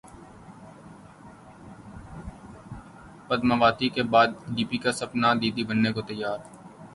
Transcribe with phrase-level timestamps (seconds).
[3.27, 4.29] پدماوتی کے بعد
[4.55, 6.37] دپیکا سپننا دی دی بننے کو تیار